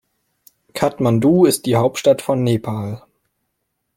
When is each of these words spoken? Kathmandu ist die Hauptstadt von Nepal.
Kathmandu 0.73 1.45
ist 1.45 1.67
die 1.67 1.75
Hauptstadt 1.75 2.23
von 2.23 2.43
Nepal. 2.43 3.03